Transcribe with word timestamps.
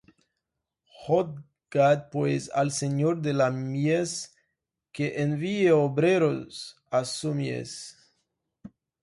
Rogad, 1.07 2.09
pues, 2.11 2.49
al 2.55 2.71
Señor 2.71 3.21
de 3.21 3.33
la 3.33 3.51
mies, 3.51 4.15
que 4.91 5.21
envíe 5.21 5.69
obreros 5.73 6.55
á 6.89 6.99
su 7.05 7.35
mies. 7.35 7.69